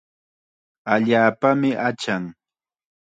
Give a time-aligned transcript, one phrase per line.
[0.93, 2.23] Allaapami achan.